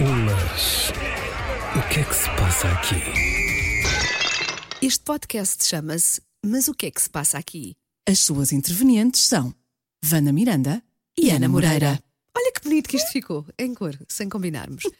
[0.00, 0.92] Mas.
[1.76, 3.02] O que é que se passa aqui?
[4.80, 7.74] Este podcast chama-se Mas o que é que se passa aqui?
[8.08, 9.52] As suas intervenientes são
[10.04, 10.80] Vana Miranda
[11.18, 11.98] e Ana Moreira.
[12.36, 14.84] Olha que bonito que isto ficou, em cor, sem combinarmos.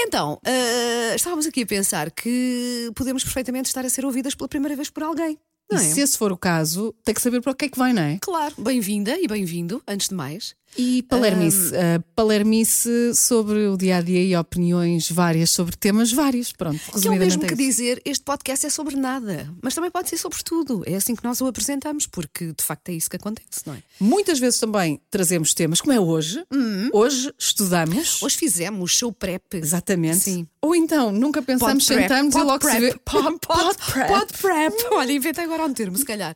[0.00, 4.74] Então, ah, estávamos aqui a pensar que podemos perfeitamente estar a ser ouvidas pela primeira
[4.76, 5.36] vez por alguém.
[5.70, 5.84] Não E é?
[5.92, 8.00] se esse for o caso, tem que saber para o que é que vai, não
[8.02, 8.18] é?
[8.22, 10.54] Claro, bem-vinda e bem-vindo, antes de mais.
[10.76, 11.72] E palermice.
[11.74, 16.52] ah, palermice sobre o dia a dia e opiniões várias sobre temas vários.
[16.52, 17.62] Pronto, Que é o mesmo é que isso.
[17.62, 20.82] dizer, este podcast é sobre nada, mas também pode ser sobre tudo.
[20.86, 23.82] É assim que nós o apresentamos, porque de facto é isso que acontece, não é?
[23.98, 26.44] Muitas vezes também trazemos temas, como é hoje.
[26.92, 28.20] Hoje estudamos.
[28.20, 28.26] Uhum.
[28.26, 29.42] Hoje fizemos show prep.
[29.54, 30.20] Exatamente.
[30.20, 30.46] Sim.
[30.60, 32.80] Ou então, nunca pensamos, Pod prep, sentamos e pod logo se prep.
[32.92, 32.98] vê.
[33.04, 34.08] Pod, pod prep.
[34.08, 34.74] Pod prep.
[34.92, 36.34] Olha, inventei agora um termo, se calhar.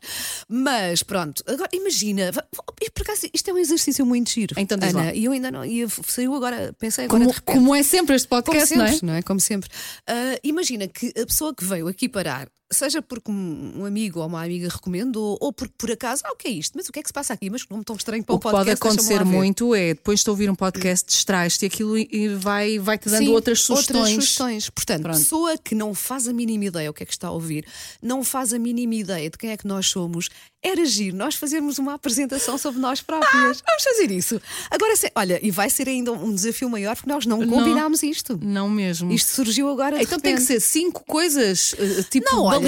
[0.49, 4.55] Mas pronto, agora imagina, por acaso isto é um exercício muito giro.
[4.57, 5.13] Então diz Ana, lá.
[5.13, 8.67] e eu ainda não, e saiu agora, pensei agora Como, como é sempre este podcast,
[8.67, 9.21] sempre, não é?
[9.21, 9.69] Como sempre.
[10.07, 14.43] Ah, imagina que a pessoa que veio aqui parar, seja porque um amigo ou uma
[14.43, 16.73] amiga recomendou, ou porque por acaso, ah, o que é isto?
[16.75, 17.49] Mas o que é que se passa aqui?
[17.49, 18.81] Mas não me tão estranho para o, O que pode podcast.
[18.83, 21.95] deixa-me acontecer muito é depois de ouvir um podcast, distrais-te e aquilo
[22.39, 23.97] vai, vai te dando Sim, outras sugestões.
[23.99, 24.69] Outras sugestões.
[24.69, 25.17] Portanto, Pronto.
[25.17, 27.65] pessoa que não faz a mínima ideia o que é que está a ouvir,
[28.01, 30.29] não faz a mínima ideia de quem é que nós somos,
[30.65, 33.61] era giro nós fazermos uma apresentação sobre nós próprias.
[33.67, 34.41] Vamos fazer isso.
[34.71, 38.39] Agora, se- olha, e vai ser ainda um desafio maior porque nós não combinámos isto.
[38.41, 39.11] Não mesmo.
[39.11, 42.59] Isto surgiu agora então tem que ser cinco coisas, eh, tipo, Não, olha,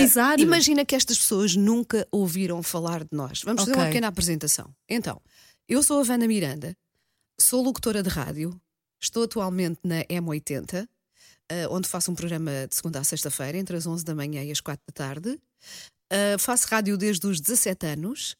[0.43, 3.41] imagina que estas pessoas nunca ouviram falar de nós.
[3.43, 4.73] Vamos fazer uma pequena apresentação.
[4.89, 5.21] Então,
[5.67, 6.75] eu sou a Vana Miranda,
[7.39, 8.59] sou locutora de rádio,
[9.01, 10.87] estou atualmente na M80,
[11.49, 14.51] eh, onde faço um programa de segunda a sexta-feira, entre as 11 da manhã e
[14.51, 15.39] as 4 da tarde.
[16.11, 18.35] Eh, faço rádio desde os 17 anos,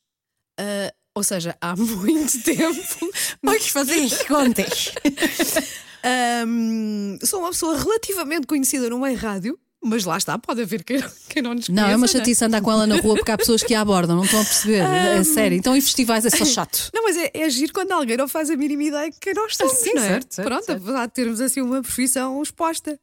[0.59, 3.11] eh, ou seja, há muito tempo.
[3.41, 4.91] Vamos fazer contas.
[6.05, 11.01] Ahm, sou uma pessoa relativamente conhecida no meio rádio, mas lá está, pode haver quem,
[11.29, 12.11] quem não nos Não, é uma né?
[12.11, 14.43] chatice andar com ela na rua porque há pessoas que a abordam, não estão a
[14.43, 14.83] perceber.
[14.83, 15.57] É sério.
[15.57, 16.89] Então em festivais é só chato.
[16.93, 19.55] Não, mas é, é agir quando alguém não faz a mínima ideia de quem nós
[19.55, 20.07] somos, sim, não é?
[20.07, 20.81] certo, certo, pronto, certo.
[20.83, 22.99] apesar de termos assim uma profissão exposta.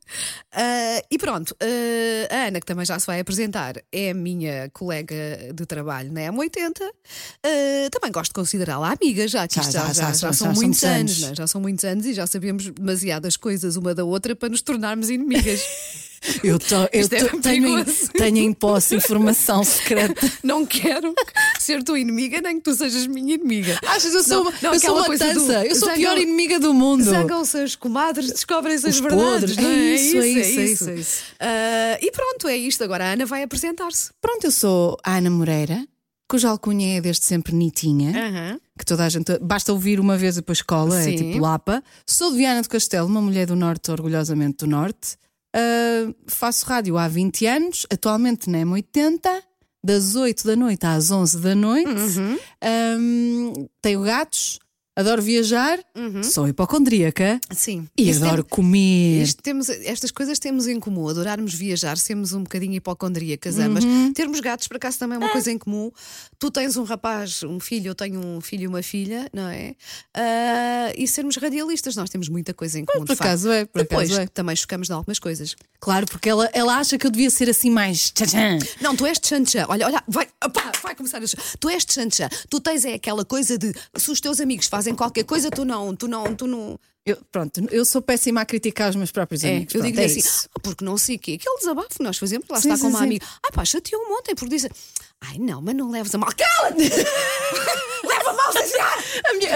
[0.52, 4.70] Ah, e pronto, ah, a Ana, que também já se vai apresentar, é a minha
[4.72, 5.14] colega
[5.54, 6.80] de trabalho na M80.
[7.44, 10.52] Ah, também gosto de considerá-la amiga, já que Já, isto já, já, já, já, são
[10.52, 11.20] muitos anos, anos.
[11.20, 11.34] não é?
[11.34, 15.10] já são muitos anos e já sabemos demasiadas coisas uma da outra para nos tornarmos
[15.10, 15.62] inimigas.
[16.44, 18.12] Eu, tô, eu Isto é tô- tenho, em, perigoso.
[18.12, 20.30] tenho em posse informação secreta.
[20.42, 21.14] não quero
[21.58, 23.78] ser tua inimiga, nem que tu sejas minha inimiga.
[23.86, 25.92] Achas, eu sou, Não, uma- não, eu sou uma coisa do tança, eu sou a
[25.94, 27.02] pior inimiga do mundo.
[27.02, 29.24] Zangam-se as comadres, descobrem-se as verdades.
[29.32, 29.94] podres, não é é?
[29.94, 31.22] isso, é isso, é isso, é isso.
[31.40, 32.82] Ah, e pronto, é isto.
[32.84, 34.10] Agora a Ana vai apresentar-se.
[34.20, 35.84] Pronto, eu sou a Ana Moreira,
[36.28, 38.58] cuja alcunha é desde sempre Nitinha.
[38.78, 41.14] que toda a gente basta ouvir uma vez e depois cola, Sim.
[41.14, 41.82] é tipo Lapa.
[42.06, 45.16] Sou de Viana do Castelo, uma mulher do Norte, orgulhosamente do Norte.
[45.54, 49.20] Ah, faço rádio há 20 anos, atualmente na M80,
[49.84, 51.90] das 8 da noite às 11 da noite.
[51.90, 52.38] Uhum.
[52.62, 54.58] Ahm, tenho gatos,
[54.96, 55.78] adoro viajar,
[56.24, 57.88] sou hipocondríaca Sim.
[57.96, 58.10] e Uhum.
[58.10, 59.22] Isto adoro tem- comer.
[59.22, 61.08] isto temos, estas coisas temos em comum.
[61.08, 63.84] Adorarmos viajar, sermos um bocadinho hipocondríacas ambas.
[63.84, 64.12] Uhum.
[64.12, 65.90] Termos gatos, por acaso, também é uma coisa em comum.
[66.38, 69.74] Tu tens um rapaz, um filho, eu tenho um filho e uma filha, não é?
[70.14, 73.04] Ah, e sermos radialistas, nós temos muita coisa em comum.
[73.04, 73.28] por de facto.
[73.28, 74.26] acaso é, por Depois, acaso é.
[74.28, 75.56] também chocamos de algumas coisas.
[75.80, 78.10] Claro, porque ela, ela acha que eu devia ser assim mais.
[78.12, 78.58] tchan-tchan.
[78.80, 79.64] Não, tu és de chanchã.
[79.68, 81.26] Olha, olha, vai, opá, vai começar a.
[81.58, 82.28] Tu és chanchã.
[82.48, 85.94] Tu tens é aquela coisa de se os teus amigos fazem qualquer coisa, tu não,
[85.94, 86.78] tu não, tu não.
[87.04, 89.74] Eu, pronto, eu sou péssima a criticar os meus próprios É, amigos.
[89.74, 90.20] eu digo é assim.
[90.54, 91.36] "Ah, porque não sei o quê.
[91.40, 93.04] Aquele desabafo que nós fazemos, lá Sim, está sim, com uma sim.
[93.04, 93.26] amiga.
[93.44, 94.68] Ah, pá, chateou-me ontem porque diz.
[95.20, 96.30] Ai, não, mas não leves a mal.
[96.36, 96.90] Cala-te!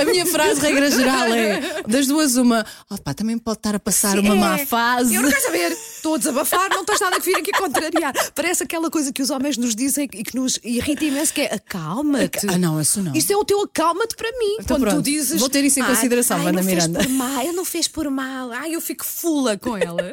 [0.01, 2.65] A minha, frase, regra geral, é das duas, uma.
[2.91, 5.15] Oh, pá, também pode estar a passar uma má fase.
[5.15, 5.73] Eu não quero saber.
[5.73, 8.13] Estou a desabafar, não tens nada que vir aqui contrariar.
[8.35, 11.55] Parece aquela coisa que os homens nos dizem e que nos irrita imenso, que é
[11.55, 12.47] acalma-te.
[12.49, 13.15] Ah, não, isso não.
[13.15, 14.57] Isto é o teu acalma-te para mim.
[14.61, 15.41] Então quando tu pronto, dizes.
[15.41, 17.65] vou ter isso em "Ai, consideração, ai, Wanda não fez Miranda." por mal, eu não
[17.65, 18.53] fez por mal.
[18.53, 20.13] Ai, eu fico fula com ela.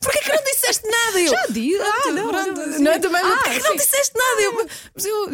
[0.00, 1.20] Porquê que não disseste nada?
[1.20, 1.80] Eu, Já disse.
[1.80, 4.42] Ah, não, pronto, não, não, também, Ah, porquê que não disseste nada?
[4.42, 5.30] Eu, mas eu,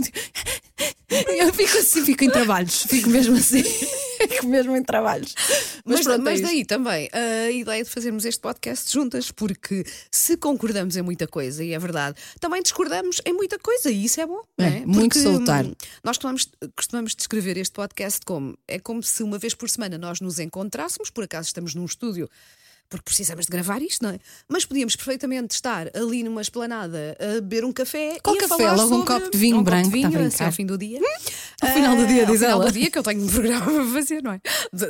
[1.36, 3.62] eu fico assim, fico em trabalhos, fico mesmo assim,
[4.28, 5.34] fico mesmo em trabalhos.
[5.84, 6.46] Mas, pronto, é mas isto.
[6.46, 11.64] daí também a ideia de fazermos este podcast juntas, porque se concordamos em muita coisa,
[11.64, 14.42] e é verdade, também discordamos em muita coisa, e isso é bom.
[14.58, 14.70] É, é?
[14.86, 15.64] muito Porque, soltar.
[15.64, 15.74] hum,
[16.04, 20.20] Nós costumamos, costumamos descrever este podcast como é como se uma vez por semana nós
[20.20, 22.28] nos encontrássemos, por acaso estamos num estúdio
[22.88, 24.18] porque precisamos de gravar isto, não é?
[24.48, 28.56] Mas podíamos perfeitamente estar ali numa esplanada a beber um café Qual e café?
[28.56, 30.64] falar Logo um copo de vinho um branco, Copo de a vinho, assim, ao fim
[30.66, 31.00] do dia.
[31.60, 32.64] Ao final do dia, Ah, diz ao final ela.
[32.66, 34.40] do dia, que eu tenho um programa para fazer, não é?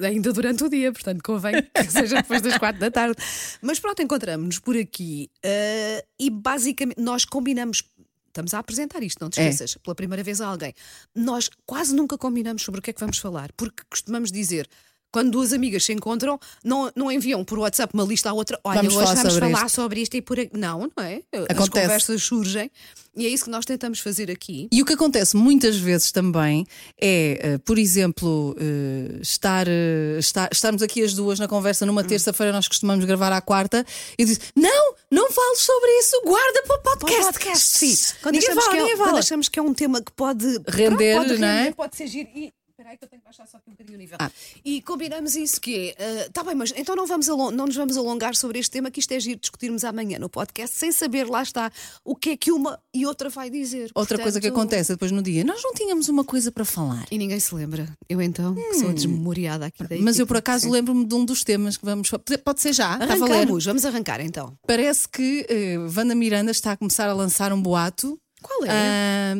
[0.06, 3.16] Ainda durante o dia, portanto, convém que seja depois das quatro da tarde.
[3.62, 7.82] Mas pronto, encontramos-nos por aqui ah, e basicamente nós combinamos.
[8.28, 9.48] Estamos a apresentar isto, não te É.
[9.48, 10.72] esqueças, pela primeira vez a alguém.
[11.16, 14.68] Nós quase nunca combinamos sobre o que é que vamos falar, porque costumamos dizer.
[15.10, 18.60] Quando duas amigas se encontram, não, não enviam por WhatsApp uma lista à outra.
[18.62, 20.50] Olha, Vamos hoje falar vamos sobre falar sobre isto e por aqui.
[20.56, 21.22] Não, não é?
[21.32, 21.86] As Acontece.
[21.86, 22.70] conversas surgem
[23.16, 24.68] e é isso que nós tentamos fazer aqui.
[24.70, 26.66] E o que acontece muitas vezes também
[27.00, 32.04] é, eh, por exemplo, eh, estar, eh, estar- estarmos aqui as duas na conversa numa
[32.04, 33.84] terça-feira, nós costumamos gravar à quarta,
[34.18, 37.20] e diz: Não, não fales sobre isso, guarda para o Para podcast.
[37.22, 37.96] o podcast, sim.
[38.22, 40.44] Quando ninguém achamos, fala, que é, ninguém quando achamos que é um tema que pode
[40.68, 41.58] Render, pronto, pode não é?
[41.62, 42.28] render, Pode ser giro.
[42.34, 42.52] E,
[42.88, 44.16] espera aí que eu tenho que baixar só aqui um bocadinho o nível.
[44.20, 44.30] Ah.
[44.64, 46.26] E combinamos isso que é.
[46.26, 49.12] Está bem, mas então não, vamos não nos vamos alongar sobre este tema, que isto
[49.12, 51.70] é giro discutirmos amanhã no podcast, sem saber, lá está,
[52.04, 53.90] o que é que uma e outra vai dizer.
[53.94, 57.06] Outra coisa que Portanto, acontece depois no dia, nós não tínhamos uma coisa para falar.
[57.10, 57.88] E ninguém se lembra.
[58.08, 60.02] Eu então, que sou desmemoriada aqui da Hum.
[60.02, 62.10] Mas eu por acaso lembro-me de um dos temas que vamos.
[62.44, 62.92] Pode ser já?
[62.94, 64.56] Arrancamos, vamos arrancar então.
[64.66, 68.18] Parece que eh, Wanda Miranda está a começar a lançar um boato.
[68.42, 69.34] Qual é?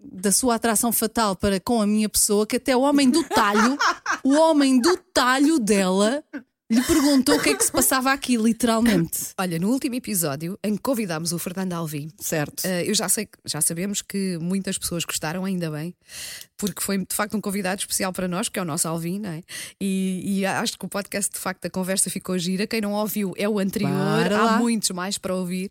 [0.00, 3.78] da sua atração fatal para com a minha pessoa, que até o homem do talho,
[4.24, 6.24] o homem do talho dela,
[6.70, 9.28] lhe perguntou o que é que se passava aqui, literalmente.
[9.38, 12.64] Olha, no último episódio em que convidámos o Fernando Alvim, Certo.
[12.64, 15.94] Uh, eu já sei, já sabemos que muitas pessoas gostaram, ainda bem,
[16.58, 19.30] porque foi de facto um convidado especial para nós, que é o nosso Alvim, não
[19.30, 19.42] é?
[19.80, 22.66] E, e acho que o podcast, de facto, a conversa ficou gira.
[22.66, 23.90] Quem não ouviu é o anterior,
[24.32, 24.58] há lá.
[24.58, 25.70] muitos mais para ouvir.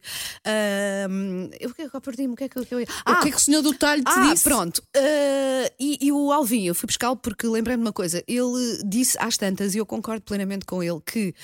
[1.10, 2.34] Um, eu, eu perdi-me?
[2.34, 2.66] O que é que eu.
[2.72, 4.44] eu- o que é que o senhor do talho te ah, disse?
[4.45, 4.78] pronto.
[4.95, 8.24] Uh, e, e o Alvin, eu fui buscá-lo porque lembrei-me de uma coisa.
[8.28, 11.36] Ele disse às tantas, e eu concordo plenamente com ele, que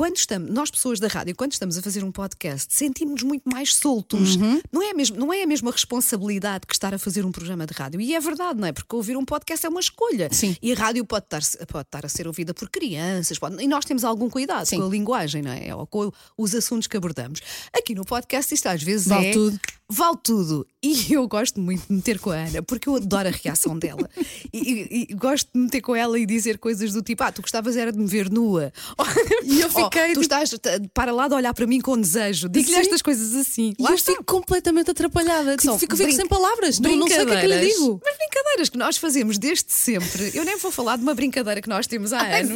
[0.00, 3.74] quando estamos, nós pessoas da rádio, quando estamos a fazer um podcast, sentimos muito mais
[3.74, 4.34] soltos.
[4.36, 4.58] Uhum.
[4.72, 7.74] Não, é mesmo, não é a mesma responsabilidade que estar a fazer um programa de
[7.74, 8.00] rádio.
[8.00, 8.72] E é verdade, não é?
[8.72, 10.30] Porque ouvir um podcast é uma escolha.
[10.32, 10.56] Sim.
[10.62, 13.84] E a rádio pode estar, pode estar a ser ouvida por crianças, pode- e nós
[13.84, 14.78] temos algum cuidado Sim.
[14.78, 15.74] com a linguagem, não é?
[15.74, 17.40] Ou com os assuntos que abordamos.
[17.70, 19.32] Aqui no podcast, isto às vezes Vale é.
[19.32, 19.60] tudo.
[19.86, 20.66] Vale tudo.
[20.82, 24.08] E eu gosto muito de meter com a Ana, porque eu adoro a reação dela.
[24.50, 27.42] E, e- e gosto de meter com ela e dizer coisas do tipo: Ah, tu
[27.42, 28.72] gostavas era de me ver nua.
[29.44, 30.58] E eu Oh, fiquei, tu tipo- estás t-
[30.94, 32.48] para lá de olhar para mim com desejo.
[32.48, 33.74] Digo-lhe estas coisas assim.
[33.78, 34.12] E Lá eu está.
[34.12, 35.56] fico completamente atrapalhada.
[35.56, 36.78] Tipo, fico, fico sem palavras.
[36.78, 38.00] Não, não sei o que é que lhe digo.
[38.04, 40.30] Mas brincadeiras que nós fazemos desde sempre.
[40.34, 42.54] Eu nem vou falar de uma brincadeira que nós temos há anos.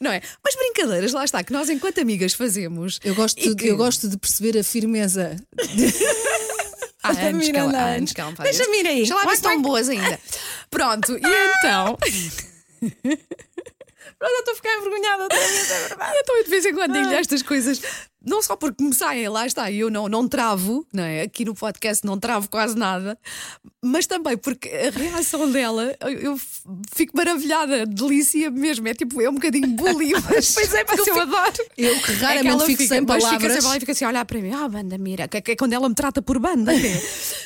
[0.00, 0.20] Não é?
[0.44, 2.98] Mas brincadeiras, lá está, que nós, enquanto amigas, fazemos.
[3.04, 5.36] Eu gosto, que- eu gosto de perceber a firmeza.
[7.02, 7.96] Há Da anos que ela, há Antes.
[7.98, 8.96] anos que ela me faz Deixa-me ir aí.
[8.96, 10.20] Deixa lá ver se estão boas ainda.
[10.70, 11.20] Pronto, e
[11.58, 11.96] então.
[14.18, 16.16] Pronto, eu estou a ficar envergonhada outra vez, é verdade.
[16.16, 17.80] Eu também de vez em quando digo-lhe estas coisas,
[18.24, 21.22] não só porque me saem, lá está, e eu não, não travo, não é?
[21.22, 23.16] Aqui no podcast não travo quase nada,
[23.84, 26.38] mas também porque a reação dela, eu,
[26.94, 31.04] fico maravilhada, delicia mesmo, é tipo, é um bocadinho bullying, mas, Pois é, porque eu
[31.14, 31.52] fico- adoro.
[31.76, 33.40] eu que É raramente ela fico fica, sem mas palavras.
[33.42, 35.52] Fica sempre lá e fica assim a olhar para mim, ah, Banda Mira, que, que
[35.52, 36.72] é quando ela me trata por banda.
[36.72, 37.00] né?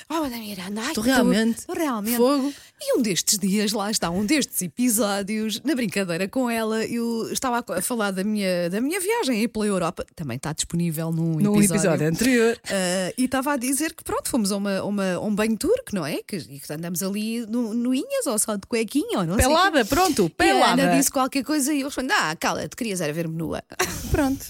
[0.09, 2.17] Ah, Banda Miranda, ai, Tu realmente, tu realmente.
[2.17, 2.53] fogo.
[2.85, 7.65] E um destes dias, lá está, um destes episódios, na brincadeira com ela, eu estava
[7.77, 10.05] a falar da minha, da minha viagem aí pela Europa.
[10.17, 11.75] Também está disponível num No episódio.
[11.77, 12.59] episódio anterior.
[12.69, 16.05] Ah, e estava a dizer que pronto, fomos a, uma, uma- um banho turco, não
[16.05, 16.21] é?
[16.27, 19.45] Que, e que andamos ali no, no Inhas ou só de cuequinha ou não sei.
[19.47, 20.83] Pelada, pronto, E a pelada.
[20.83, 23.63] Ana disse qualquer coisa e eu respondi: Ah, cala-te, querias era ver-me nua.
[24.11, 24.45] Pronto.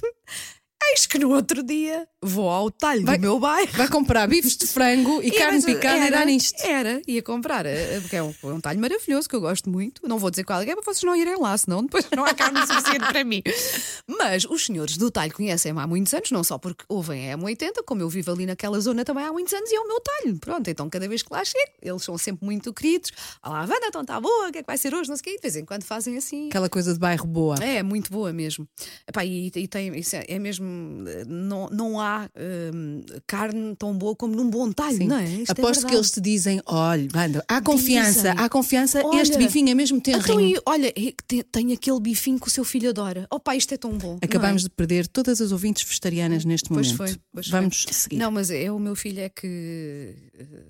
[0.91, 3.73] Eis que no outro dia vou ao talho Vai- do meu bairro.
[3.73, 6.61] Vai comprar bifes de frango e, carne mas picada e era, dá nisto.
[6.65, 10.01] Era, ia comprar, eh, porque é um, é um talho maravilhoso que eu gosto muito.
[10.07, 12.33] Não vou dizer qual é, é para vocês não irem lá, senão depois não há
[12.35, 13.43] carne suficiente para mim.
[14.07, 17.83] Mas os senhores do talho conhecem-me há muitos anos, não só porque ouvem a M80,
[17.87, 20.39] como eu vivo ali naquela zona também há muitos anos e é o meu talho.
[20.39, 23.11] Pronto, então cada vez que lá chego, eles são sempre muito queridos.
[23.45, 25.09] Olá, Wanda, então está boa, o que é que vai ser hoje?
[25.09, 25.31] Não sei o quê.
[25.33, 26.49] E de vez em quando fazem assim.
[26.49, 27.57] Aquela coisa de bairro boa.
[27.63, 28.69] É, muito boa mesmo.
[29.09, 30.67] Epá, e, e tem, é, é mesmo.
[31.09, 32.12] eh, Não, não há
[32.75, 35.25] hum, carne tão boa como num bom talho, não é?
[35.25, 35.95] Isto é Aposto que verdade.
[35.97, 38.35] eles te dizem: olha, Wanda, há confiança, Dizem.
[38.37, 40.57] há confiança, Olha, este bifinho é mesmo Então, tenrinho.
[40.57, 43.27] e, olha, é que tem, tem aquele bifinho que o seu filho adora.
[43.31, 44.19] Oh, pá, isto é tão bom.
[44.23, 46.97] Acabámos não de perder todas as ouvintes vegetarianas neste Pois momento.
[46.97, 47.61] foi, pois foi.
[47.61, 47.93] Vamos é?
[47.93, 48.17] seguir.
[48.17, 50.15] Não, mas é o meu filho é que.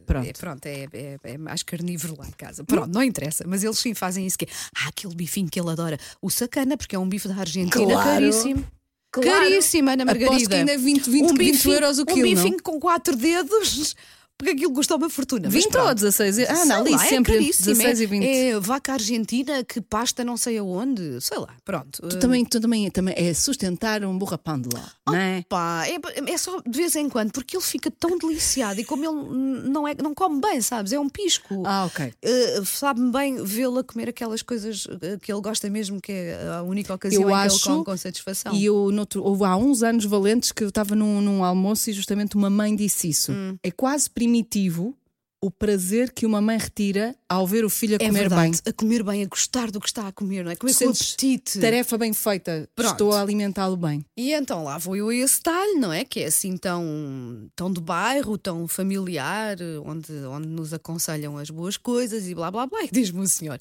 [0.06, 0.28] Pronto.
[0.28, 2.64] É, pronto, é, é, é mais carnívoro lá em casa.
[2.64, 3.44] Pronto, não interessa.
[3.46, 4.48] Mas eles sim fazem isso que é.
[4.76, 5.98] Ah, aquele bifinho que ele adora.
[6.20, 8.10] O sacana, porque é um bife da Argentina Claro.
[8.10, 8.64] caríssimo.
[9.12, 9.28] Claro.
[9.30, 10.48] Caríssimo, Ana Aposto Margarida.
[10.48, 12.42] que ainda é 20, 20, 20 bifinho- euros o quilo, Um não?
[12.44, 13.94] bifinho com quatro dedos
[14.38, 15.42] porque aquilo custou uma fortuna.
[15.44, 15.94] Mas 20 ou pronto.
[15.94, 16.38] 16?
[16.40, 17.66] Ah, não, ali lá, sempre é entre caríssimo.
[17.74, 18.24] 16 e 20.
[18.24, 22.02] É, é vaca argentina que pasta não sei aonde, sei lá, pronto.
[22.08, 25.44] Tu Eh, também, tu também, também é sustentar um borrapão de lá, não é?
[25.48, 29.04] Pá, é, é só de vez em quando, porque ele fica tão deliciado e como
[29.04, 30.92] ele não, é, não come bem, sabes?
[30.92, 31.62] É um pisco.
[31.66, 32.06] Ah, ok.
[32.24, 36.48] Uh, Sabe-me bem vê-lo a comer aquelas coisas uh, que ele gosta mesmo, que é
[36.58, 38.52] a única ocasião Eu em que acho- ele come com satisfação.
[38.54, 41.92] E eu, noutro- houve há uns anos valentes que eu estava num, num almoço e
[41.92, 43.30] justamente uma mãe disse isso.
[43.32, 43.56] Hum.
[43.62, 44.96] É quase primitivo
[45.44, 48.60] o prazer que uma mãe retira ao ver o filho a é comer verdade, bem.
[48.64, 50.54] a comer bem, a gostar do que está a comer, não é?
[50.54, 51.58] Comer com Sentes apetite.
[51.58, 52.70] Tarefa bem feita.
[52.76, 52.92] Pronto.
[52.92, 54.06] Estou a alimentá-lo bem.
[54.16, 56.04] E então lá vou eu a esse talho, não é?
[56.04, 61.76] Que é assim tão, tão de bairro, tão familiar, onde, onde nos aconselham as boas
[61.76, 62.84] coisas e blá blá blá.
[62.84, 63.58] E diz-me o senhor: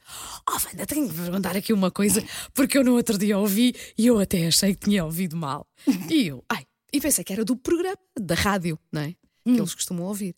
[0.48, 4.06] Oh, Wanda, tenho que perguntar aqui uma coisa, porque eu no outro dia ouvi e
[4.06, 5.66] eu até achei que tinha ouvido mal.
[6.12, 6.64] E eu, ai,
[6.94, 9.16] e pensei que era do programa, da rádio, não é?
[9.44, 10.36] Que eles costumam ouvir.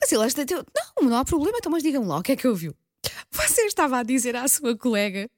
[0.00, 2.36] Mas ele acha deu, não, não há problema, então mas digam lá, o que é
[2.36, 2.74] que ouviu?
[3.30, 5.28] Você estava a dizer à sua colega.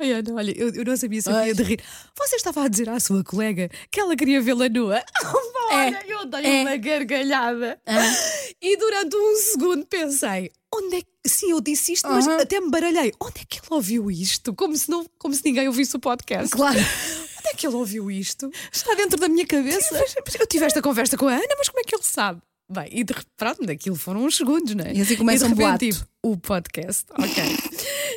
[0.00, 1.82] Ai, Ana, olha, eu, eu não sabia se eu ia de rir.
[2.16, 5.02] Você estava a dizer à sua colega que ela queria vê-la nua.
[5.72, 6.62] olha, eu dei é.
[6.62, 7.80] uma gargalhada.
[8.62, 11.08] E durante um segundo pensei: onde é que.
[11.26, 12.40] Sim, eu disse isto, mas Aham.
[12.40, 13.12] até me baralhei.
[13.20, 14.54] Onde é que ele ouviu isto?
[14.54, 16.50] Como se, não, como se ninguém ouvisse o podcast.
[16.50, 16.78] Claro.
[16.78, 18.50] Onde é que ele ouviu isto?
[18.72, 19.94] Está dentro da minha cabeça.
[20.38, 22.40] Eu tive esta conversa com a Ana, mas como é que ele sabe?
[22.70, 24.92] Bem, e de repente, pronto, daquilo foram uns segundos, não é?
[24.94, 27.42] E assim começa de um repente, tipo, o podcast, ok.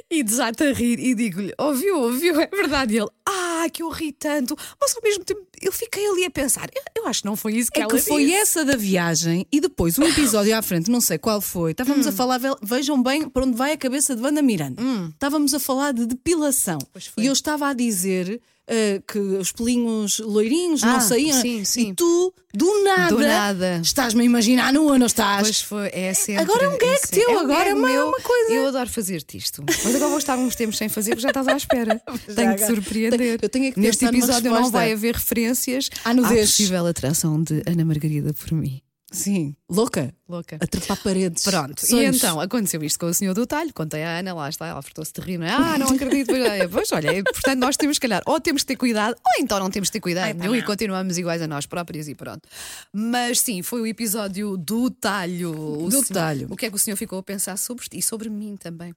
[0.09, 2.95] e desato a rir e digo-lhe: ouviu, ouviu, é verdade.
[2.95, 4.57] E ele, ah, que eu ri tanto.
[4.79, 7.53] Mas ao mesmo tempo, eu fiquei ali a pensar: eu, eu acho que não foi
[7.55, 8.35] isso que É ela que foi disse.
[8.37, 11.71] essa da viagem e depois um episódio à frente, não sei qual foi.
[11.71, 12.09] Estávamos Hum.
[12.09, 14.81] a falar, ve- vejam bem para onde vai a cabeça de Wanda Miranda.
[15.13, 16.77] Estávamos a falar de depilação.
[16.93, 16.99] Hum.
[17.15, 17.23] Foi.
[17.23, 18.41] E eu estava a dizer
[18.73, 21.41] eh, que os pelinhos loirinhos não Ah, saíam.
[21.41, 21.89] sim, sim.
[21.89, 23.79] E tu, do nada, nada.
[23.83, 25.41] estás-me a imaginar nua, não estás?
[25.41, 26.41] Pois foi, é sempre.
[26.43, 28.07] Agora é um gag sempre- teu, um agora é uma- meu.
[28.07, 28.53] uma coisa.
[28.53, 29.61] Eu adoro fazer-te isto.
[29.67, 32.01] Mas agora vou estar uns tempos sem fazer porque já estás à espera.
[32.33, 33.39] Tenho que surpreender.
[33.41, 36.51] Eu tenho é que Neste episódio não vai haver referências À nudez.
[36.51, 38.81] possível atração de Ana Margarida por mim.
[39.11, 40.55] Sim, louca, Louca.
[40.61, 41.43] a trepar paredes.
[41.43, 42.15] Pronto, e Sonhos.
[42.15, 45.11] então aconteceu isto com o senhor do talho, contei à Ana, lá está, ela fartou-se
[45.13, 45.51] de rir, não é?
[45.51, 48.67] Ah, não acredito, pois, é, pois olha, portanto nós temos, se calhar, ou temos de
[48.67, 51.65] ter cuidado, ou então não temos de ter cuidado nenhum e continuamos iguais a nós
[51.65, 52.47] próprios e pronto.
[52.93, 55.51] Mas sim, foi o episódio do talho.
[55.51, 56.47] O Do senhor- talho.
[56.49, 58.93] O que é que o senhor ficou a pensar sobre isto e sobre mim também?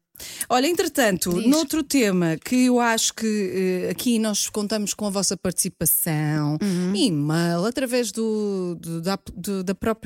[0.49, 1.47] Olha, entretanto, Diz.
[1.50, 6.94] noutro tema que eu acho que eh, aqui nós contamos com a vossa participação, Uhum.
[6.94, 10.03] e-mail, através do, do- da, do- da, própria,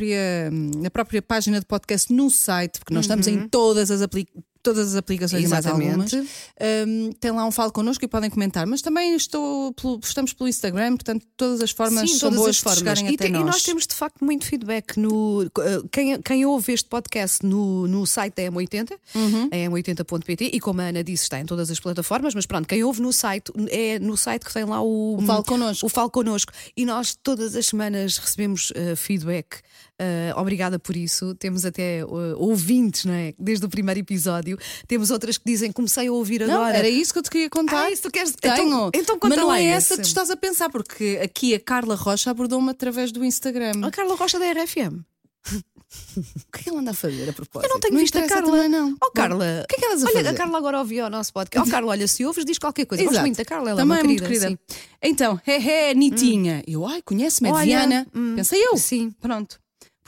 [0.52, 4.47] hum, da própria página de podcast no site, porque nós estamos em todas as aplicações.
[4.62, 5.64] Todas as aplicações e mais.
[5.64, 6.16] Exatamente.
[6.16, 6.28] algumas.
[6.86, 10.48] Hum, tem lá um falo connosco e podem comentar, mas também estou pelo- estamos pelo
[10.48, 12.78] Instagram, portanto, todas as formas Sim, são boas as de formas.
[12.78, 13.44] chegarem E, até te- e nós.
[13.46, 15.44] nós temos de facto muito feedback no.
[15.60, 19.48] eh, Quem, quem ouve este podcast no, no site da M80, Uhum.
[19.52, 22.82] a M80.pt, e como a Ana disse, está em todas as plataformas, mas pronto, quem
[22.84, 25.16] ouve no site é no site que tem lá o.
[25.18, 25.86] O Fale Connosco.
[25.86, 26.52] O Fale Connosco.
[26.76, 29.60] E nós todas as semanas recebemos eh, feedback.
[30.00, 31.34] Eh, obrigada por isso.
[31.34, 32.04] Temos até eh,
[32.36, 33.34] ouvintes, não é?
[33.38, 34.47] Desde o primeiro episódio.
[34.86, 36.76] Temos outras que dizem comecei a ouvir Não, agora.
[36.78, 37.84] era isso que eu te queria contar.
[37.84, 38.54] Ah, isso tu queres- Tenho.
[38.56, 41.60] então- então conta Mas não é essa que tu estás a pensar, porque aqui a
[41.60, 43.72] Carla Rocha abordou-me através do Instagram.
[43.84, 45.00] A Carla Rocha da RFM.
[45.88, 47.66] O que é que ela anda a fazer a propósito?
[47.66, 48.50] Eu não tenho visto a Carla.
[48.52, 48.94] também, não.
[49.02, 49.62] Oh, Carla.
[49.64, 50.28] O que é que andas a olha, fazer?
[50.28, 51.66] a Carla agora ouviu o nosso podcast.
[51.66, 53.02] Oh, Carla, olha, se ouves, diz qualquer coisa.
[53.04, 53.26] Gosto Exato.
[53.26, 54.26] muito da Carla, ela Também é é uma querida.
[54.26, 54.48] querida.
[54.50, 54.58] sim.
[55.02, 56.62] Então, é, é, Nitinha.
[56.66, 58.06] Eu, ai, conhece-me, é Viana.
[58.14, 58.76] hum, Pensei eu.
[58.76, 59.10] sim.
[59.18, 59.58] Pronto.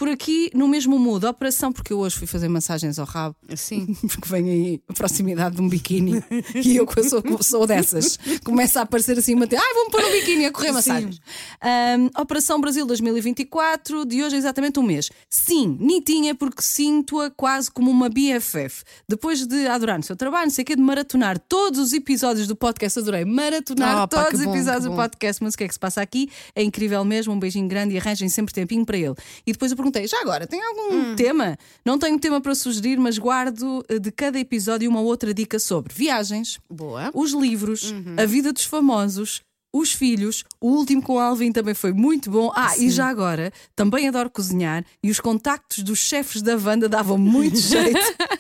[0.00, 3.36] Por aqui, no mesmo mood, operação, porque eu hoje fui fazer massagens ao rabo.
[3.54, 3.94] Sim.
[4.00, 6.24] Porque vem aí a proximidade de um biquíni
[6.56, 8.18] e eu que sou, sou dessas.
[8.42, 9.44] Começa a aparecer assim uma.
[9.44, 11.20] Ai, vou-me pôr um biquíni a correr massagens.
[11.60, 15.10] Ahm, Operação Brasil 2024, de hoje é exatamente um mês.
[15.28, 18.82] Sim, Nitinha, porque sinto-a quase como uma BFF.
[19.06, 22.46] Depois de adorar no seu trabalho, não sei o quê, de maratonar todos os episódios
[22.46, 25.68] do podcast, adorei maratonar Oh, todos os bom, episódios do podcast, mas o que é
[25.68, 26.30] que se passa aqui?
[26.54, 29.14] É incrível mesmo, um beijinho grande e arranjem sempre tempinho para ele.
[29.46, 31.16] E depois eu perguntei: já agora, tem algum Hum.
[31.16, 31.56] tema?
[31.84, 35.92] Não tenho tema para sugerir, mas guardo eh, de cada episódio uma outra dica sobre
[35.94, 37.10] viagens, Boa.
[37.14, 38.16] os livros, Uhum.
[38.18, 39.40] a vida dos famosos.
[39.72, 42.50] Os filhos, o último com o Alvin também foi muito bom.
[42.56, 47.16] Ah, e já agora, também adoro cozinhar e os contactos dos chefes da Wanda davam
[47.16, 48.00] muito jeito.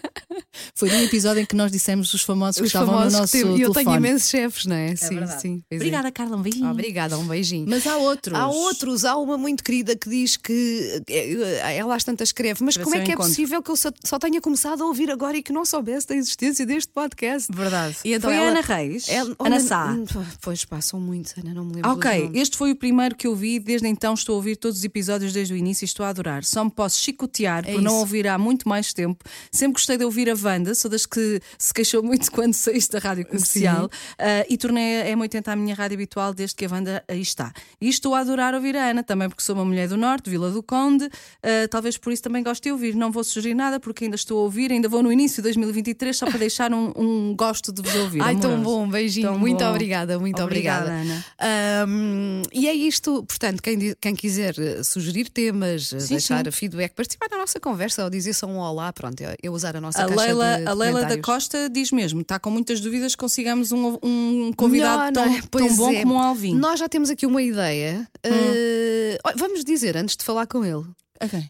[0.74, 3.20] Foi num episódio em que nós dissemos os famosos que Os estavam famosos no que
[3.20, 3.96] nosso teve- E eu tenho telefone.
[3.96, 4.96] imensos chefes, não é?
[4.96, 5.40] sim, verdade.
[5.42, 5.62] sim.
[5.70, 5.76] é.
[5.76, 6.36] Obrigada, Carla.
[6.36, 6.70] Um beijinho.
[6.70, 7.66] Obrigada, um beijinho.
[7.68, 8.34] Mas há outros.
[8.38, 12.74] Há outros, há uma muito querida que diz que eh, ela às tantas escreve, mas
[12.74, 15.36] Para como é que é possível que eu só, só tenha começado a ouvir agora
[15.36, 17.48] e que não soubesse da existência deste podcast?
[17.52, 17.96] Verdade.
[18.04, 19.08] E então Foi a ela- Ana Reis.
[19.08, 19.92] Ela- Ana Ana- Sá.
[19.92, 20.04] Hum,
[20.40, 21.90] Pois passam muitos, Ana, não me lembro.
[21.92, 24.84] Ok, este foi o primeiro que eu vi, desde então estou a ouvir todos os
[24.84, 26.44] episódios desde o início e estou a adorar.
[26.44, 28.00] Só me posso chicotear É por não isso.
[28.00, 29.24] ouvir há muito mais tempo.
[29.52, 32.98] Sempre gostei de ouvir a Wanda, sou das que se queixou muito quando saíste da
[32.98, 33.88] rádio comercial
[34.18, 37.52] ah, e tornei a M80 a minha rádio habitual desde que a Wanda aí está.
[37.80, 40.50] E estou a adorar ouvir a Ana também, porque sou uma mulher do Norte, Vila
[40.50, 41.08] do Conde,
[41.42, 42.94] ah, talvez por isso também gosto de ouvir.
[42.94, 46.16] Não vou sugerir nada porque ainda estou a ouvir, ainda vou no início de 2023
[46.16, 48.22] só para deixar um, um gosto de vos ouvir.
[48.22, 48.76] Ai, tão amoroso.
[48.78, 49.28] bom, beijinho.
[49.28, 49.70] Tão muito bom.
[49.70, 51.24] obrigada, muito Obrigada, obrigada.
[51.38, 51.84] Ana.
[51.84, 56.50] Ahm, e é isto, portanto, quem, quem quiser eh, sugerir temas, Sim, deixar sim.
[56.50, 59.80] feedback, participar da nossa conversa ou dizer só um olá, pronto, eu, eu usar a
[59.80, 61.18] nossa A caixa Leila, de, de a Leila da.
[61.20, 65.40] Costa diz mesmo: está com muitas dúvidas, consigamos um, um convidado Melhor, tão, é?
[65.68, 66.02] tão bom é.
[66.02, 66.54] como o Alvin.
[66.54, 68.08] Nós já temos aqui uma ideia.
[68.24, 70.84] Eh, olha, vamos dizer, antes de falar com ele,
[71.22, 71.42] Ok.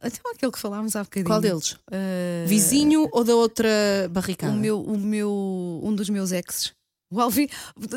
[0.00, 1.26] até aquele que falámos há bocadinho.
[1.26, 1.76] Qual deles?
[1.90, 3.68] Eh, Vizinho ou da outra
[4.10, 4.52] barricada?
[4.52, 6.72] o meu, o meu, um dos meus exes.
[7.10, 7.48] O Alvin.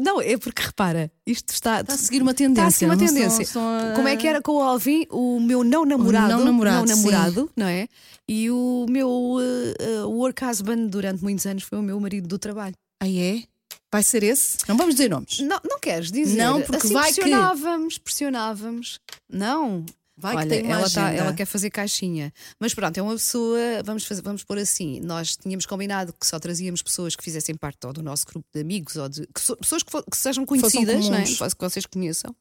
[0.01, 1.81] Não, é porque repara, isto está.
[1.81, 2.71] Está a seguir uma Está a tendência.
[2.71, 3.59] seguir uma não tendência.
[3.61, 5.05] a- Como é que era com o Alvin?
[5.09, 6.29] O meu não namorado.
[6.37, 6.95] não namorado, sim.
[6.95, 7.87] namorado, não é?
[8.27, 12.39] E o meu eh, eh, work husband durante muitos anos foi o meu marido do
[12.39, 12.73] trabalho.
[13.03, 13.43] Ah, é?
[13.91, 14.57] Vai ser esse?
[14.69, 15.39] Não vamos dizer nomes.
[15.41, 16.37] Não, não queres dizer?
[16.37, 18.99] Não, porque assim, vai que- pressionávamos, pressionávamos.
[19.29, 19.85] Não.
[20.17, 22.31] Vai que Olha, tem uma ela, tá- ela quer fazer caixinha.
[22.59, 24.99] Mas pronto, é uma pessoa, vamos, fazer, vamos pôr assim.
[25.01, 28.61] Nós tínhamos combinado que só trazíamos pessoas que fizessem parte ou do nosso grupo de
[28.61, 31.23] amigos ou de que so- pessoas que, fo- que sejam conhecidas, não é?
[31.55, 32.35] que vocês conheçam,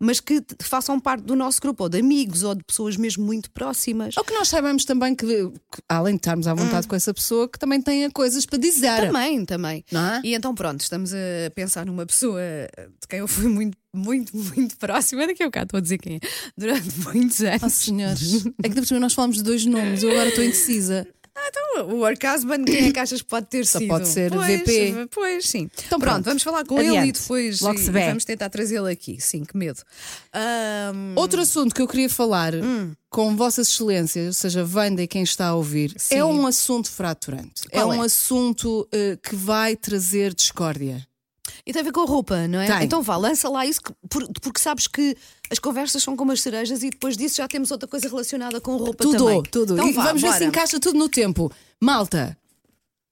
[0.00, 3.50] mas que façam parte do nosso grupo, ou de amigos, ou de pessoas mesmo muito
[3.50, 4.16] próximas.
[4.16, 7.48] Ou que nós saibamos também que, que, além de estarmos à vontade com essa pessoa,
[7.48, 9.06] que também tenha coisas para dizer.
[9.06, 9.84] Também, também.
[9.90, 10.20] Não é?
[10.22, 12.40] E então, pronto, estamos a pensar numa pessoa
[13.00, 15.26] de quem eu fui muito, muito, muito próxima.
[15.26, 16.20] Daqui a bocado estou a dizer quem é.
[16.56, 17.62] Durante muitos anos.
[17.62, 18.46] Oh, senhores.
[18.62, 21.06] É que depois nós falamos de dois nomes, eu agora estou indecisa.
[21.40, 23.88] Então, o husband, quem é que achas que pode ter Só sido?
[23.88, 25.06] pode ser pois, VP.
[25.08, 25.70] Pois, sim.
[25.86, 26.24] Então, pronto, pronto.
[26.24, 27.08] vamos falar com ele Adiante.
[27.10, 28.06] e depois Logo e- se vê.
[28.06, 29.18] vamos tentar trazê-lo aqui.
[29.20, 29.80] Sim, que medo.
[30.32, 32.92] Ahm, Outro assunto que eu queria falar Hum.
[33.08, 36.16] com Vossas Excelências, ou seja, Wanda e quem está a ouvir, Sim.
[36.16, 37.68] é um assunto fraturante.
[37.70, 38.06] Qual é um é?
[38.06, 41.06] assunto eh, que vai trazer discórdia.
[41.68, 42.66] E tem a ver com a roupa, não é?
[42.66, 42.84] Tem.
[42.86, 45.14] Então vá, lança lá isso, que- por- porque sabes que
[45.50, 48.76] as conversas são como as cerejas e depois disso já temos outra coisa relacionada com
[48.78, 49.42] roupa tudo, também.
[49.42, 49.74] tudo.
[49.74, 50.38] Então e vá, vamos ver bora.
[50.38, 51.52] se encaixa tudo no tempo.
[51.80, 52.36] Malta,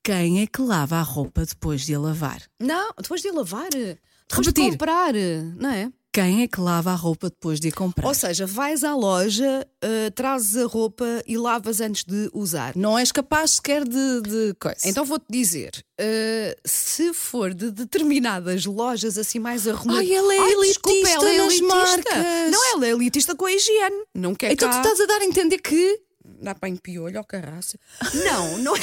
[0.03, 2.41] quem é que lava a roupa depois de a lavar?
[2.59, 3.99] Não, depois de lavar, depois
[4.29, 4.71] de Repetir.
[4.73, 5.13] comprar,
[5.57, 5.93] não é?
[6.17, 8.09] Quem é que lava a roupa depois de a comprar?
[8.09, 12.75] Ou seja, vais à loja, uh, trazes a roupa e lavas antes de usar.
[12.75, 14.79] Não és capaz sequer de, de coisa.
[14.87, 20.09] Então vou-te dizer, uh, se for de determinadas lojas assim mais arrumadas.
[20.09, 21.67] Ai, ela é elitista ela é elitista.
[21.67, 22.50] marcas.
[22.50, 24.05] Não, ela é elitista com a higiene.
[24.15, 24.75] Não quer então cá...
[24.75, 26.00] tu estás a dar a entender que.
[26.41, 27.79] Dá para em piolho ou carraça.
[28.25, 28.81] Não, não é.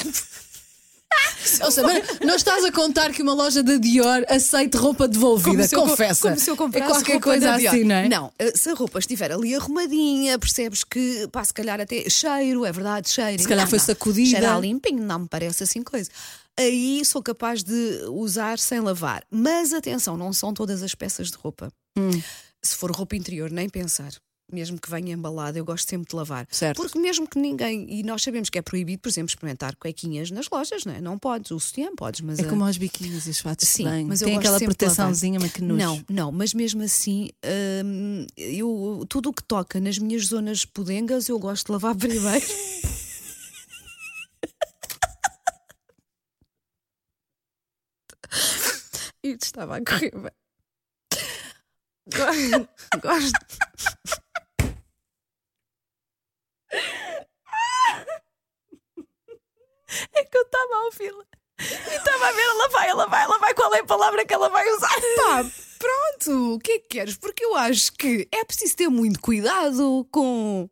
[1.63, 5.75] Ou seja, não estás a contar que uma loja da Dior aceite roupa devolvida, se
[5.75, 6.29] eu co- confessa.
[6.29, 8.09] como se eu é comprasse qualquer roupa coisa assim, não é?
[8.09, 12.65] Não, eh, se a roupa estiver ali arrumadinha, percebes que, pá, se calhar até cheiro,
[12.65, 13.41] é verdade, cheiro.
[13.41, 14.29] Se calhar Não, foi sacudida.
[14.29, 16.09] Cheira a limpinho, não me parece assim coisa.
[16.59, 19.23] Aí sou capaz de usar sem lavar.
[19.31, 21.71] Mas atenção, não são todas as peças de roupa.
[21.97, 22.11] Hum.
[22.61, 24.11] Se for roupa interior, nem pensar.
[24.53, 26.47] Mesmo que venha embalada, eu gosto sempre de lavar.
[26.51, 26.77] Certo.
[26.77, 30.47] Porque mesmo que ninguém, e nós sabemos que é proibido, por exemplo, experimentar cuequinhas nas
[30.49, 31.01] lojas, não é?
[31.01, 34.05] Não podes, o sutiã podes, mas É a- como aos biquínis e os fatos Sim,
[34.05, 35.77] mas Tem aquela proteçãozinha, mas que nojo.
[35.83, 37.29] Não, não, mas mesmo assim,
[37.83, 42.45] hum, eu, tudo o que toca nas minhas zonas pudengas, eu gosto de lavar primeiro.
[49.23, 50.31] Isto estava a correr bem.
[52.13, 53.39] Go- Gosto.
[60.13, 60.23] É
[60.95, 61.25] que eu estava a ouvi-la.
[61.59, 63.53] E estava a ver, ela vai, ela vai, ela vai.
[63.53, 64.95] Qual é a palavra que ela vai usar?
[65.15, 65.45] Pá,
[65.79, 67.17] pronto, o que é que queres?
[67.17, 70.69] Porque eu acho que é preciso ter muito cuidado com.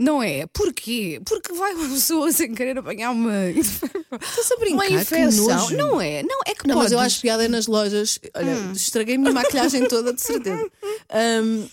[0.00, 0.46] Não é?
[0.52, 1.20] Porquê?
[1.24, 3.32] Porque vai uma pessoa sem querer apanhar uma.
[3.52, 4.74] Estás a brincar?
[4.74, 5.70] uma infecção.
[5.70, 6.22] Não é?
[6.22, 8.18] Não, é que Não, mas eu podes- acho piada é nas lojas.
[8.34, 8.72] Olha, Hum.
[8.72, 10.68] estraguei a minha maquilhagem toda, de certeza.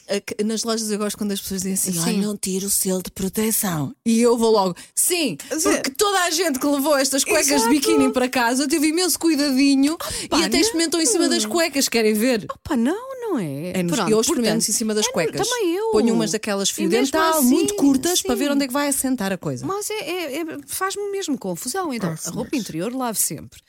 [0.08, 2.22] A que- nas lojas eu gosto quando as pessoas dizem assim: Ai, Sim.
[2.22, 3.96] não tira o selo de proteção.
[4.06, 7.70] E eu vou logo, sim, porque toda a gente que levou estas cuecas de Exato.
[7.70, 9.98] biquíni para casa teve imenso cuidadinho
[10.32, 10.60] e até não.
[10.60, 12.46] experimentam em cima das cuecas, querem ver?
[12.64, 13.72] Pá, não, não é?
[13.80, 15.48] É nos- Pronto, eu experimento portanto, em cima das é, cuecas.
[15.48, 15.92] Também eu.
[15.92, 18.52] Ponho umas daquelas fio dental, assim, muito curtas, para ver sim.
[18.52, 19.66] onde é que vai assentar a coisa.
[19.66, 21.94] Mas é, é- é- faz-me mesmo confusão.
[21.94, 23.60] Então, Ah, a roupa interior lave sempre.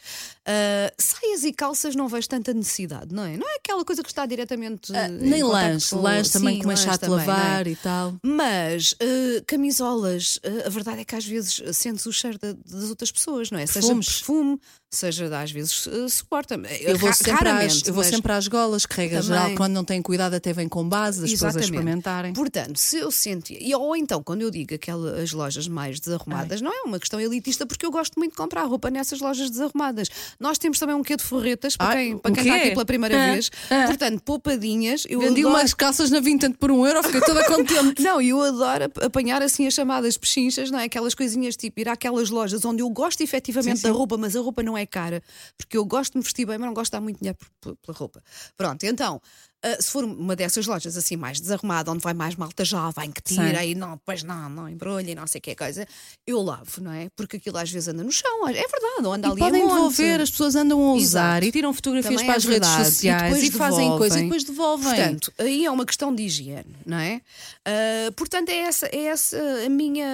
[0.53, 3.37] Ah, saias e calças não vejo tanta necessidade, não é?
[3.37, 4.93] Não é aquela coisa que está diretamente.
[4.93, 7.27] Em nem lanche, com- lanche também que mais chato também, é?
[7.27, 8.15] lavar e tal.
[8.25, 13.11] Mas ah, camisolas, a verdade é que às vezes sentes o cheiro da- das outras
[13.13, 13.67] pessoas, não é?
[13.67, 14.07] Perfumes.
[14.07, 14.61] Seja perfume,
[14.93, 18.85] seja às vezes uh, suporta Eu vou, sempre às, eu vou mas- sempre às golas,
[18.87, 19.39] que regra Também.
[19.39, 22.33] geral, quando não têm cuidado, até vem com base, as pessoas a experimentarem.
[22.33, 26.83] Portanto, se eu senti, ou então quando eu digo aquelas lojas mais desarrumadas, não é
[26.83, 30.09] uma questão elitista, porque eu gosto muito de comprar roupa nessas lojas desarrumadas.
[30.40, 32.85] Nós temos também um quê de forretas para Ah, quem, para quem está aqui pela
[32.87, 33.50] primeira Ah, vez.
[33.70, 33.85] ah.
[33.87, 35.05] Portanto, poupadinhas.
[35.07, 38.00] Eu Vendi adoro- umas calças na Vinted por um euro, fiquei toda contente.
[38.03, 40.85] Não, eu adoro ap- apanhar assim as chamadas pechinchas, não é?
[40.85, 43.94] Aquelas coisinhas tipo ir àquelas lojas onde eu gosto efetivamente Sim, da sim.
[43.94, 45.22] roupa, mas a roupa não é cara,
[45.59, 47.96] porque eu gosto de me vestir bem, mas não gosto de dar muito dinheiro pela
[47.96, 48.22] roupa.
[48.57, 49.20] Pronto, então.
[49.62, 53.20] Ah, se for uma dessas lojas assim mais desarrumada, onde vai mais malta jovem que
[53.20, 53.70] tira Sim.
[53.70, 55.87] e não, depois não, não embrulha e não sei o que é coisa,
[56.27, 57.09] eu lavo, não é?
[57.14, 60.20] Porque aquilo às vezes anda no chão, é verdade, ou anda E ali podem devolver,
[60.20, 61.46] as pessoas andam a usar Exato.
[61.46, 64.44] e tiram fotografias Também para é as redes sociais depois e, fazem coisa e depois
[64.44, 64.88] devolvem.
[64.88, 67.20] Portanto, aí é uma questão de higiene, não é?
[67.64, 70.07] Ah, portanto, é essa, é essa a minha.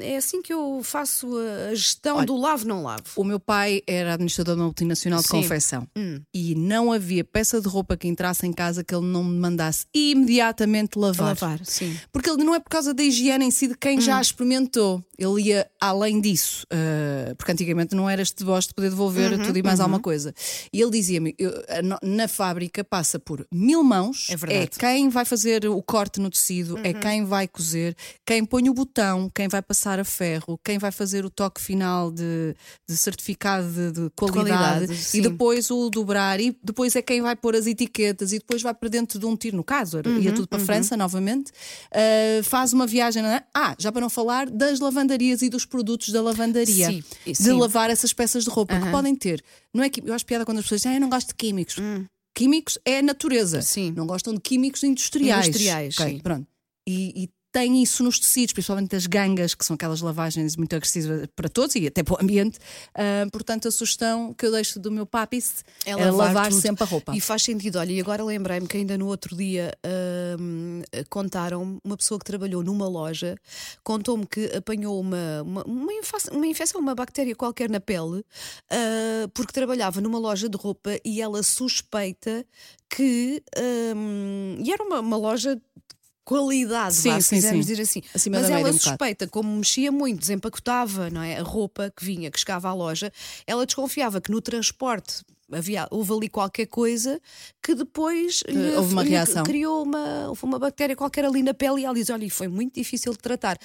[0.00, 1.28] É assim que eu faço
[1.70, 3.02] a gestão do lavo, não lavo.
[3.16, 5.36] O meu pai era administrador de uma multinacional de Sim.
[5.36, 5.42] Hum.
[5.42, 5.88] confecção
[6.32, 9.86] e não havia peça de roupa que entrasse em casa que ele não me mandasse
[9.94, 11.28] imediatamente lavar.
[11.28, 11.96] Lavar, sim.
[12.12, 14.00] Porque ele não é por causa da higiene em si de quem Hum.
[14.02, 15.02] já experimentou.
[15.22, 16.66] Ele ia além disso.
[16.72, 20.00] Uh, porque antigamente não era este deboche de poder devolver Uhum, tudo e mais alguma
[20.00, 20.34] coisa.
[20.72, 21.34] E ele dizia-me:
[22.02, 24.28] na fábrica passa por mil mãos.
[24.30, 24.60] É verdade.
[24.62, 24.78] Uhum.
[24.78, 29.30] quem vai fazer o corte no tecido, é quem vai cozer, quem põe o botão,
[29.34, 32.54] quem vai passar a ferro, quem vai fazer o toque final de,
[32.88, 37.36] de certificado de, de qualidade, qualidade, e depois o dobrar, e depois é quem vai
[37.36, 39.56] pôr as etiquetas, e depois vai para dentro de um tiro.
[39.56, 41.50] No caso, era- Uhum, ia tudo para a França novamente.
[41.90, 43.22] Uh, faz uma viagem.
[43.24, 43.42] é?
[43.54, 44.78] Ah, já para não falar das
[45.12, 46.88] lavandarias e dos produtos da lavandaria.
[46.88, 47.52] Sim, de sim.
[47.52, 49.42] lavar essas peças de roupa que podem ter.
[49.72, 51.34] Não é que eu acho piada quando as pessoas dizem, ah, eu não gosto de
[51.34, 51.76] químicos.
[52.34, 53.58] Químicos é a natureza.
[53.58, 53.62] Hum.
[53.62, 53.92] Sim.
[53.96, 55.48] Não gostam de químicos industriais.
[55.48, 56.18] Industriais, Ok, sim.
[56.20, 56.46] Pronto.
[56.88, 61.26] E, e tem isso nos tecidos, principalmente as gangas, que são aquelas lavagens muito agressivas
[61.36, 62.58] para todos e até para o ambiente.
[62.94, 66.62] Ah, portanto, a sugestão que eu deixo do meu papis é, É lavar lavar tudo.
[66.62, 67.14] sempre a roupa.
[67.14, 67.78] E faz sentido.
[67.78, 69.70] Olha, e agora lembrei-me que ainda no outro dia
[70.40, 73.36] hum, contaram uma pessoa que trabalhou numa loja,
[73.84, 78.24] contou-me que apanhou uma, uma, uma, infa- uma infecção, uma bactéria qualquer na pele,
[78.70, 82.46] ah, porque trabalhava numa loja de roupa e ela suspeita
[82.88, 83.42] que.
[83.94, 85.60] hum, e era uma, uma loja.
[86.22, 87.72] De Qualidade, Sim, vá, se sim, quisermos sim.
[87.72, 88.02] dizer assim.
[88.14, 88.78] Acima Mas ela um bocado.
[88.80, 91.36] suspeita, como mexia muito, desempacotava não é?
[91.38, 93.12] a roupa que vinha, que chegava à loja,
[93.46, 97.20] ela desconfiava que no transporte havia, houve ali qualquer coisa
[97.62, 99.42] que depois lhe- houve uma lhe reação.
[99.44, 102.74] criou uma, houve uma bactéria qualquer ali na pele e ela diz: olha, foi muito
[102.74, 103.58] difícil de tratar.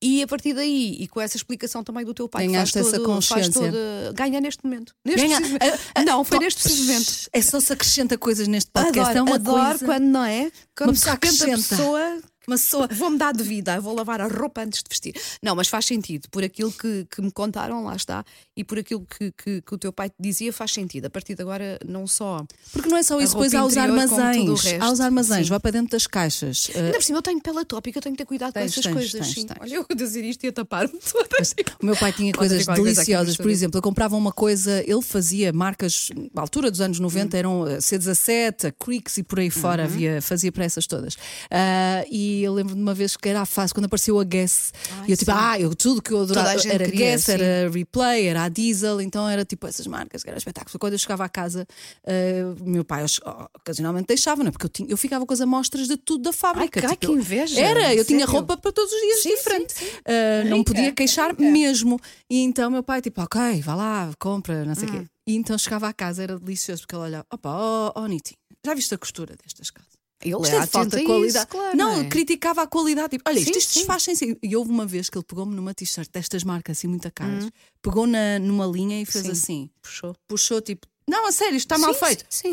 [0.00, 2.78] E a partir daí, e com essa explicação também do teu pai, que faz Ganhaste
[2.78, 3.52] essa todo, faz consciência.
[3.72, 4.94] toda- ganha neste momento.
[5.04, 5.58] Neste Ganha- preciso-
[6.06, 7.12] não, foi neste preciso momento.
[7.32, 9.00] É só se acrescenta coisas neste podcast.
[9.00, 9.84] Adoro, é uma adoro coisa.
[9.84, 10.52] quando não é?
[10.76, 11.76] Quando Uma pessoa repente a acrescenta.
[11.76, 12.88] pessoa Uma pessoa.
[12.90, 15.14] Vou mudar de vida, vou lavar a roupa antes de vestir.
[15.42, 16.28] Não, mas faz sentido.
[16.30, 18.24] Por aquilo que, que me contaram, lá está,
[18.56, 21.04] e por aquilo que, que, que o teu pai te dizia, faz sentido.
[21.06, 22.44] A partir de agora, não só.
[22.72, 24.64] Porque não é só isso, depois há os armazéns.
[24.80, 25.50] Há os armazéns, Sim.
[25.50, 26.68] vai para dentro das caixas.
[26.70, 28.80] Uh, Ainda por cima, eu tenho pele atópica, eu tenho que ter cuidado Tens, com
[28.80, 29.34] essas tens, coisas.
[29.34, 29.46] tens.
[29.60, 31.54] Olha, eu a dizer isto e a tapar-me todas.
[31.82, 33.36] O meu pai tinha coisas deliciosas.
[33.36, 37.38] Por exemplo, eu comprava uma coisa, ele fazia marcas, na altura dos anos 90 Hum.
[37.38, 39.88] eram a C17, a Creeks e por aí fora, Uhum.
[39.88, 41.16] havia, fazia para essas todas.
[41.50, 44.72] Ah, e eu lembro de uma vez que era a fase, quando apareceu a Guess,
[45.06, 45.38] e eu tipo, sim.
[45.40, 47.32] ah, eu, tudo que eu adorava era queria, Guess, sim.
[47.32, 50.78] era Replay, era a Diesel, então era tipo essas marcas, que era espetáculo.
[50.78, 51.66] Quando eu chegava à casa,
[52.06, 54.52] ah, o meu pai oh, ocasionalmente deixava, não é?
[54.52, 56.80] Porque eu, tinha, eu ficava com as amostras de tudo da fábrica.
[56.82, 58.32] Ai, tipo, que inveja, Era, eu tinha sério?
[58.32, 59.74] roupa para todos os dias Sim, diferente.
[60.06, 61.42] Ah, não podia queixar rica.
[61.42, 61.98] mesmo.
[62.30, 64.98] E então meu pai, tipo, ok, vá lá, compra, não sei o Hum.
[65.00, 65.06] quê.
[65.26, 68.72] E então chegava à casa, era delicioso, porque ele olhava, opa, ó oh, Niti, já
[68.72, 69.97] viste a costura destas casas?
[70.20, 71.46] Ele Isto é é de falta de isso, qualidade.
[71.46, 72.04] claro, não, é?
[72.08, 73.10] criticava a qualidade.
[73.10, 73.78] Tipo, olha, isto, Sim, isto sim.
[73.80, 74.38] desfaz-se.
[74.42, 77.48] E houve uma vez que ele pegou-me numa t-shirt destas marcas assim, muito caras,
[77.80, 79.28] pegou na, numa linha e fez Hum.
[79.28, 79.32] Sim.
[79.32, 80.16] assim, Puxou.
[80.26, 82.24] puxou tipo, não, a sério, isto está mal Sim, feito.
[82.28, 82.50] sim,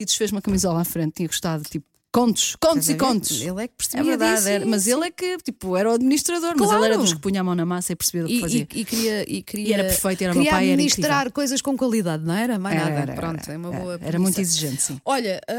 [0.00, 3.40] e desfez uma camisola à frente, tinha gostado, tipo, contos, contos a e contos.
[3.42, 5.92] Ele é que percebia É verdade, disso, era- mas ele é que tipo, era o
[5.92, 7.02] administrador, mas ele era Claro.
[7.02, 8.66] dos que punha a mão na massa e percebia o que E, fazia.
[8.72, 11.30] e- e queria, e queria E era perfeito, era o meu queria pai, era administrar
[11.32, 12.58] coisas com qualidade, não era?
[12.58, 13.00] Mais Era, nada.
[13.02, 13.98] era, Pronto, era, é uma era, boa.
[14.00, 14.98] era muito exigente, sim.
[15.04, 15.52] Olha, ah,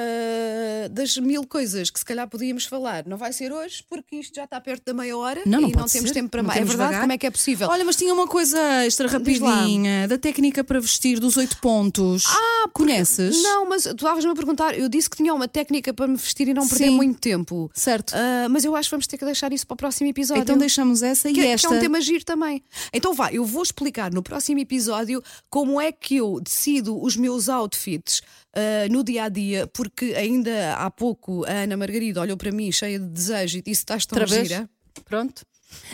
[0.90, 3.06] das mil coisas que se calhar podíamos falar.
[3.06, 5.72] Não vai ser hoje, porque isto já está perto da meia hora Não, não e
[5.72, 6.14] não temos ser.
[6.14, 6.60] tempo para mais.
[6.60, 6.90] É verdade?
[6.90, 7.02] vagar.
[7.02, 7.68] Como é que é possível?
[7.70, 12.26] Olha, mas tinha uma coisa extra rapidinha da técnica para vestir dos oito pontos.
[12.28, 13.42] Ah, conheces?
[13.42, 14.78] Não, mas tu estavas-me a perguntar.
[14.78, 16.96] Eu disse que tinha uma técnica para me vestir e não perder Sim.
[16.96, 17.70] muito tempo.
[17.74, 18.14] Certo.
[18.16, 20.42] Ah, mas eu acho que vamos ter que deixar isso para o próximo episódio.
[20.44, 21.68] Então deixamos essa que, e que esta.
[21.68, 22.64] é um tema giro também.
[22.94, 27.50] Então vá, eu vou explicar no próximo episódio como é que eu decido os meus
[27.50, 28.22] outfits
[28.56, 32.72] ah, no dia a dia, porque ainda há pouco a Ana Margarida olhou para mim
[32.72, 34.48] cheia de desejo e disse: Estás tão Outra vez?
[34.48, 34.70] gira.
[35.06, 35.42] Pronto.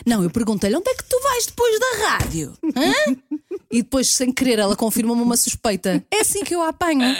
[0.06, 2.56] Não, eu perguntei-lhe onde é que tu vais depois da rádio?
[2.74, 3.16] Hã?
[3.70, 6.02] e depois, sem querer, ela confirma-me uma suspeita.
[6.10, 7.14] É assim que eu a apanho.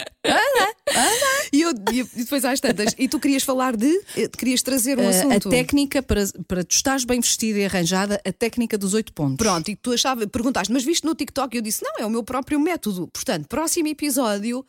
[1.52, 3.86] E, eu, e depois às tantas, e tu querias falar de.
[4.16, 5.48] eh, Querias trazer um Ah, assunto.
[5.48, 9.36] a técnica para, para tu estares bem vestida e arranjada, a técnica dos oito pontos.
[9.36, 11.54] Pronto, e tu achava, perguntaste, mas viste no TikTok?
[11.54, 13.06] E eu disse, não, é o meu próprio método.
[13.08, 14.64] Portanto, próximo episódio,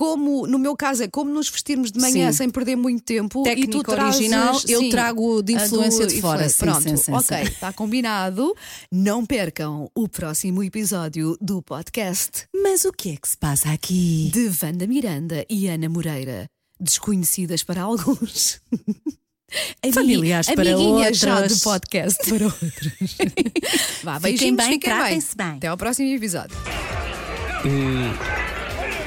[0.00, 2.38] como no meu caso é como nos vestirmos de manhã Sim.
[2.38, 3.46] sem perder muito tempo.
[3.46, 6.46] e tu trazes, original, eu sim, trago de a do influência de fora.
[6.46, 6.56] influência.
[6.56, 8.54] Sim, Pronto, sim, sim, ok, está combinado.
[8.90, 14.30] Não percam o próximo episódio do podcast Mas o que é que se passa aqui?
[14.32, 16.46] de Wanda Miranda e Ana Moreira,
[16.80, 18.58] desconhecidas para alguns.
[19.84, 20.64] Ami- Familiares para
[21.12, 21.56] já outras.
[21.58, 23.16] de podcast para outros.
[24.02, 24.98] Vá, Fiquem beijinhos, bem, fiquem bem.
[24.98, 25.46] tratem-se bem.
[25.56, 26.56] Até ao próximo episódio.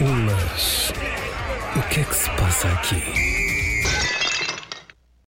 [0.03, 0.91] Mas.
[1.77, 3.42] O que é que se passa aqui?